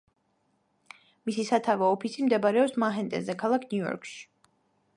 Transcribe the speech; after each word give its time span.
მისი 1.29 1.43
სათავო 1.49 1.89
ოფისი 1.97 2.25
მდებარეობს 2.29 2.75
მანჰეტენზე, 2.85 3.39
ქალაქ 3.43 3.69
ნიუ-იორკში. 3.75 4.19